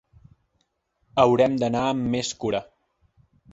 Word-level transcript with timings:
Haurem 1.25 1.59
d’anar 1.65 1.85
amb 1.91 2.09
més 2.17 2.35
cura. 2.45 2.65